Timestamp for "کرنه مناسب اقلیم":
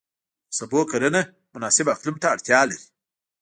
0.91-2.15